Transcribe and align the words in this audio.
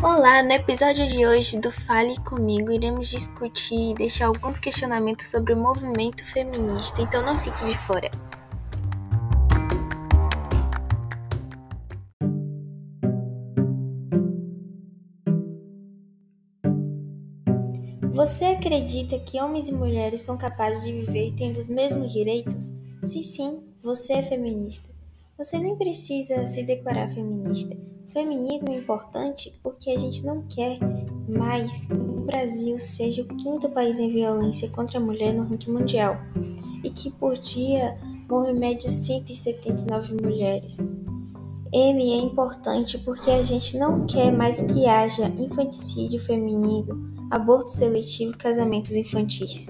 Olá, 0.00 0.44
no 0.44 0.52
episódio 0.52 1.08
de 1.08 1.26
hoje 1.26 1.58
do 1.58 1.72
Fale 1.72 2.16
Comigo, 2.20 2.70
iremos 2.70 3.08
discutir 3.08 3.90
e 3.90 3.94
deixar 3.94 4.26
alguns 4.26 4.56
questionamentos 4.56 5.28
sobre 5.28 5.52
o 5.52 5.56
movimento 5.56 6.24
feminista, 6.24 7.02
então 7.02 7.20
não 7.20 7.34
fique 7.34 7.64
de 7.64 7.76
fora. 7.76 8.08
Você 18.12 18.44
acredita 18.44 19.18
que 19.18 19.40
homens 19.40 19.68
e 19.68 19.72
mulheres 19.72 20.22
são 20.22 20.38
capazes 20.38 20.84
de 20.84 20.92
viver 20.92 21.34
tendo 21.36 21.56
os 21.56 21.68
mesmos 21.68 22.12
direitos? 22.12 22.72
Se 23.02 23.20
sim, 23.24 23.64
você 23.82 24.12
é 24.12 24.22
feminista. 24.22 24.88
Você 25.36 25.58
nem 25.58 25.76
precisa 25.76 26.46
se 26.46 26.62
declarar 26.62 27.08
feminista. 27.08 27.76
Feminismo 28.08 28.70
é 28.70 28.76
importante 28.76 29.52
porque 29.62 29.90
a 29.90 29.98
gente 29.98 30.24
não 30.24 30.42
quer 30.48 30.78
mais 31.28 31.86
que 31.86 31.92
o 31.92 32.24
Brasil 32.24 32.78
seja 32.78 33.22
o 33.22 33.36
quinto 33.36 33.68
país 33.68 33.98
em 33.98 34.10
violência 34.10 34.68
contra 34.70 34.98
a 34.98 35.02
mulher 35.02 35.34
no 35.34 35.44
ranking 35.44 35.70
mundial 35.70 36.16
e 36.82 36.88
que 36.88 37.10
por 37.10 37.36
dia 37.36 37.98
morre 38.28 38.52
em 38.52 38.58
média 38.58 38.88
179 38.88 40.14
mulheres. 40.22 40.78
Ele 41.70 42.12
é 42.12 42.16
importante 42.16 42.96
porque 42.98 43.30
a 43.30 43.42
gente 43.42 43.76
não 43.76 44.06
quer 44.06 44.32
mais 44.32 44.62
que 44.62 44.86
haja 44.86 45.28
infanticídio 45.28 46.18
feminino, 46.18 47.12
aborto 47.30 47.68
seletivo 47.68 48.32
e 48.32 48.36
casamentos 48.36 48.92
infantis. 48.92 49.68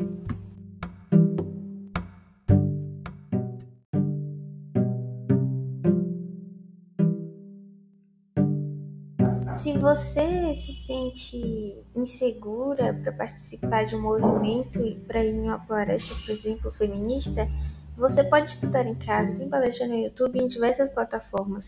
Se 9.50 9.77
você 9.78 10.54
se 10.54 10.72
sente 10.72 11.82
insegura 11.96 12.92
para 12.92 13.12
participar 13.12 13.84
de 13.84 13.96
um 13.96 14.02
movimento 14.02 14.78
para 15.06 15.24
ir 15.24 15.34
em 15.34 15.44
uma 15.44 15.58
floresta, 15.60 16.14
por 16.14 16.30
exemplo, 16.30 16.70
feminista, 16.70 17.46
você 17.96 18.22
pode 18.22 18.50
estudar 18.50 18.86
em 18.86 18.94
casa, 18.94 19.34
tem 19.34 19.48
palestra 19.48 19.88
no 19.88 19.96
YouTube 19.96 20.38
em 20.38 20.46
diversas 20.46 20.91
plataformas. 20.91 21.66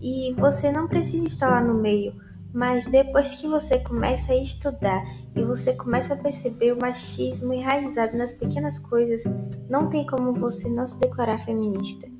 E 0.00 0.32
você 0.36 0.70
não 0.70 0.86
precisa 0.86 1.26
estar 1.26 1.48
lá 1.48 1.60
no 1.60 1.74
meio, 1.80 2.14
mas 2.52 2.86
depois 2.86 3.40
que 3.40 3.48
você 3.48 3.78
começa 3.78 4.32
a 4.32 4.36
estudar 4.36 5.02
e 5.34 5.42
você 5.42 5.72
começa 5.72 6.12
a 6.14 6.18
perceber 6.18 6.72
o 6.72 6.80
machismo 6.80 7.54
enraizado 7.54 8.16
nas 8.16 8.34
pequenas 8.34 8.78
coisas, 8.78 9.24
não 9.70 9.88
tem 9.88 10.06
como 10.06 10.34
você 10.34 10.68
não 10.68 10.86
se 10.86 11.00
declarar 11.00 11.38
feminista. 11.38 12.11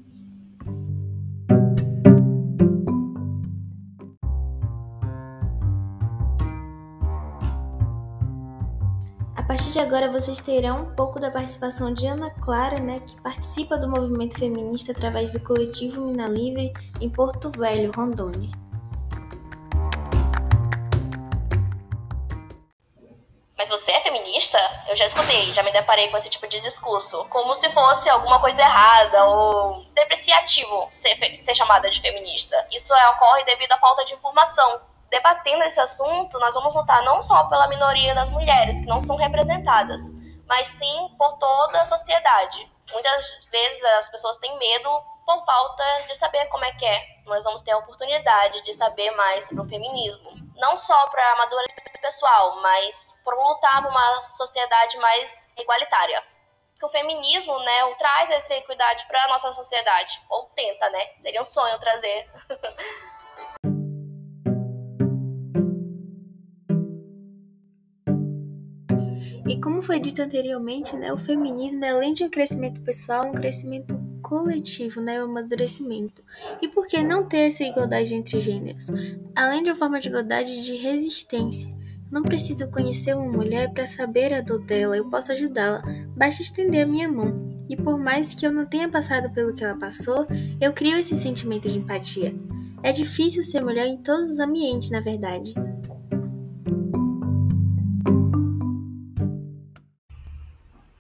Partir 9.53 9.70
de 9.70 9.81
agora 9.81 10.11
vocês 10.11 10.41
terão 10.41 10.84
um 10.84 10.95
pouco 10.95 11.20
da 11.20 11.31
participação 11.31 11.92
de 11.92 12.06
Ana 12.06 12.31
Clara, 12.42 12.81
né, 12.81 13.03
que 13.06 13.20
participa 13.20 13.77
do 13.77 13.86
movimento 13.86 14.39
feminista 14.39 14.92
através 14.92 15.31
do 15.33 15.41
coletivo 15.41 16.06
Mina 16.06 16.27
Livre 16.27 16.72
em 17.03 17.11
Porto 17.11 17.50
Velho, 17.50 17.92
Rondônia. 17.92 18.50
Mas 23.58 23.69
você 23.69 23.92
é 23.92 24.00
feminista? 24.00 24.58
Eu 24.89 24.97
já 24.97 25.05
escutei, 25.05 25.53
já 25.53 25.62
me 25.62 25.70
deparei 25.70 26.08
com 26.08 26.17
esse 26.17 26.30
tipo 26.30 26.48
de 26.48 26.58
discurso. 26.61 27.27
Como 27.27 27.55
se 27.55 27.69
fosse 27.73 28.08
alguma 28.08 28.41
coisa 28.41 28.62
errada 28.62 29.27
ou 29.27 29.84
depreciativo 29.95 30.89
ser, 30.91 31.14
ser 31.45 31.55
chamada 31.55 31.91
de 31.91 32.00
feminista. 32.00 32.56
Isso 32.73 32.95
ocorre 33.11 33.45
devido 33.45 33.73
à 33.73 33.78
falta 33.78 34.03
de 34.06 34.14
informação 34.14 34.80
debatendo 35.12 35.62
esse 35.64 35.78
assunto, 35.78 36.41
nós 36.41 36.55
vamos 36.55 36.74
lutar 36.74 37.05
não 37.05 37.22
só 37.22 37.44
pela 37.44 37.68
minoria 37.68 38.14
das 38.14 38.30
mulheres 38.30 38.80
que 38.80 38.86
não 38.86 39.02
são 39.02 39.14
representadas, 39.14 40.00
mas 40.46 40.67
sim 40.68 41.14
por 41.18 41.36
toda 41.36 41.83
a 41.83 41.84
sociedade. 41.84 42.67
Muitas 42.90 43.45
vezes 43.45 43.84
as 43.98 44.08
pessoas 44.08 44.39
têm 44.39 44.58
medo 44.58 44.89
por 45.27 45.45
falta 45.45 45.84
de 46.08 46.14
saber 46.14 46.46
como 46.46 46.64
é 46.64 46.72
que 46.72 46.86
é. 46.86 47.06
Nós 47.27 47.45
vamos 47.45 47.61
ter 47.61 47.72
a 47.72 47.78
oportunidade 47.78 48.62
de 48.62 48.72
saber 48.72 49.11
mais 49.11 49.45
sobre 49.45 49.62
o 49.62 49.68
feminismo, 49.68 50.30
não 50.56 50.78
só 50.78 51.06
para 51.08 51.33
amadurecimento 51.33 52.01
pessoal, 52.01 52.56
mas 52.62 53.14
para 53.22 53.36
lutar 53.36 53.83
por 53.83 53.90
uma 53.90 54.22
sociedade 54.22 54.96
mais 54.96 55.52
igualitária. 55.58 56.24
Que 56.78 56.86
o 56.86 56.89
feminismo, 56.89 57.56
né, 57.61 57.95
traz 57.96 58.30
essa 58.30 58.55
equidade 58.55 59.06
para 59.06 59.24
a 59.24 59.28
nossa 59.28 59.52
sociedade, 59.52 60.20
ou 60.30 60.46
tenta, 60.56 60.89
né? 60.90 61.11
Seria 61.18 61.40
um 61.42 61.45
sonho 61.45 61.78
trazer. 61.78 62.28
como 69.62 69.80
foi 69.80 70.00
dito 70.00 70.20
anteriormente, 70.20 70.96
né, 70.96 71.12
o 71.12 71.17
feminismo 71.17 71.84
é 71.84 71.90
além 71.90 72.12
de 72.12 72.24
um 72.24 72.28
crescimento 72.28 72.80
pessoal, 72.80 73.28
um 73.28 73.33
crescimento 73.33 73.96
coletivo, 74.20 75.00
né, 75.00 75.23
um 75.23 75.30
amadurecimento. 75.30 76.23
E 76.61 76.67
por 76.67 76.86
que 76.86 77.00
não 77.02 77.24
ter 77.24 77.48
essa 77.48 77.62
igualdade 77.62 78.14
entre 78.14 78.40
gêneros? 78.40 78.89
Além 79.36 79.62
de 79.62 79.70
uma 79.70 79.77
forma 79.77 80.01
de 80.01 80.08
igualdade 80.08 80.64
de 80.64 80.74
resistência. 80.74 81.72
Não 82.11 82.22
preciso 82.22 82.68
conhecer 82.68 83.17
uma 83.17 83.30
mulher 83.30 83.72
para 83.72 83.86
saber 83.86 84.34
a 84.34 84.40
dor 84.40 84.61
dela, 84.64 84.96
eu 84.96 85.08
posso 85.08 85.33
ajudá-la, 85.33 85.83
basta 86.17 86.42
estender 86.42 86.84
a 86.84 86.86
minha 86.86 87.11
mão. 87.11 87.33
E 87.68 87.77
por 87.77 87.96
mais 87.98 88.34
que 88.34 88.45
eu 88.45 88.52
não 88.52 88.67
tenha 88.67 88.89
passado 88.89 89.33
pelo 89.33 89.55
que 89.55 89.64
ela 89.64 89.78
passou, 89.78 90.27
eu 90.61 90.72
crio 90.72 90.98
esse 90.98 91.17
sentimento 91.17 91.68
de 91.68 91.78
empatia. 91.78 92.34
É 92.83 92.90
difícil 92.90 93.45
ser 93.45 93.62
mulher 93.62 93.86
em 93.86 93.96
todos 93.96 94.33
os 94.33 94.39
ambientes, 94.40 94.90
na 94.90 95.01
verdade. 95.01 95.55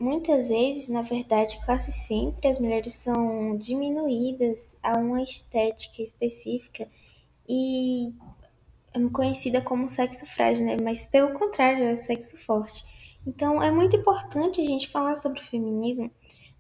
Muitas 0.02 0.48
vezes, 0.48 0.88
na 0.88 1.00
verdade, 1.00 1.64
quase 1.64 1.92
sempre, 1.92 2.48
as 2.48 2.58
mulheres 2.58 2.92
são 2.94 3.56
diminuídas 3.56 4.76
a 4.82 4.98
uma 4.98 5.22
estética 5.22 6.02
específica 6.02 6.88
e 7.48 8.12
é 8.92 8.98
conhecida 9.12 9.60
como 9.60 9.88
sexo 9.88 10.26
frágil, 10.26 10.66
né? 10.66 10.76
Mas 10.82 11.06
pelo 11.06 11.32
contrário, 11.34 11.84
é 11.84 11.94
sexo 11.94 12.36
forte. 12.36 12.82
Então, 13.24 13.62
é 13.62 13.70
muito 13.70 13.94
importante 13.94 14.60
a 14.60 14.66
gente 14.66 14.88
falar 14.88 15.14
sobre 15.14 15.38
o 15.38 15.44
feminismo 15.44 16.10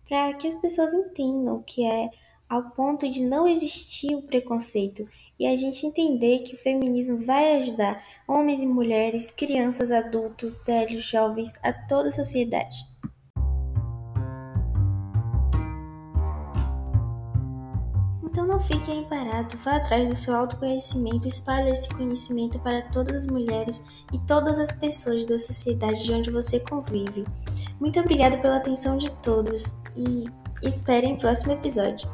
para 0.08 0.34
que 0.34 0.46
as 0.46 0.54
pessoas 0.54 0.94
entendam 0.94 1.56
o 1.56 1.64
que 1.64 1.84
é 1.84 2.10
ao 2.48 2.70
ponto 2.70 3.10
de 3.10 3.24
não 3.24 3.48
existir 3.48 4.14
o 4.14 4.22
preconceito 4.22 5.04
e 5.36 5.48
a 5.48 5.56
gente 5.56 5.84
entender 5.84 6.44
que 6.44 6.54
o 6.54 6.58
feminismo 6.58 7.18
vai 7.18 7.60
ajudar 7.60 8.04
homens 8.28 8.60
e 8.60 8.66
mulheres, 8.66 9.32
crianças, 9.32 9.90
adultos, 9.90 10.64
velhos, 10.64 11.02
jovens, 11.02 11.58
a 11.60 11.72
toda 11.72 12.10
a 12.10 12.12
sociedade. 12.12 12.91
Então 18.32 18.46
não 18.46 18.58
fique 18.58 18.90
aí 18.90 19.04
parado, 19.04 19.58
vá 19.58 19.76
atrás 19.76 20.08
do 20.08 20.14
seu 20.14 20.34
autoconhecimento, 20.34 21.28
espalhe 21.28 21.70
esse 21.70 21.86
conhecimento 21.90 22.58
para 22.60 22.80
todas 22.80 23.16
as 23.16 23.26
mulheres 23.26 23.84
e 24.10 24.18
todas 24.20 24.58
as 24.58 24.72
pessoas 24.72 25.26
da 25.26 25.38
sociedade 25.38 26.02
de 26.02 26.14
onde 26.14 26.30
você 26.30 26.58
convive. 26.58 27.26
Muito 27.78 28.00
obrigada 28.00 28.38
pela 28.38 28.56
atenção 28.56 28.96
de 28.96 29.10
todos 29.22 29.74
e 29.94 30.24
espere 30.66 31.12
o 31.12 31.18
próximo 31.18 31.52
episódio. 31.52 32.08